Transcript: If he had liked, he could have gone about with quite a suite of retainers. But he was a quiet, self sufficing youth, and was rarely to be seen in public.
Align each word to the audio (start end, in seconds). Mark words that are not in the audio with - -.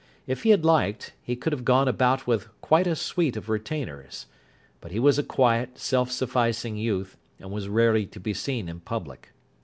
If 0.25 0.41
he 0.41 0.49
had 0.49 0.65
liked, 0.65 1.13
he 1.21 1.35
could 1.35 1.53
have 1.53 1.63
gone 1.63 1.87
about 1.87 2.25
with 2.25 2.47
quite 2.59 2.87
a 2.87 2.95
suite 2.95 3.37
of 3.37 3.49
retainers. 3.49 4.25
But 4.79 4.89
he 4.91 4.97
was 4.97 5.19
a 5.19 5.23
quiet, 5.23 5.77
self 5.77 6.09
sufficing 6.11 6.75
youth, 6.75 7.17
and 7.39 7.51
was 7.51 7.69
rarely 7.69 8.07
to 8.07 8.19
be 8.19 8.33
seen 8.33 8.67
in 8.67 8.79
public. 8.79 9.31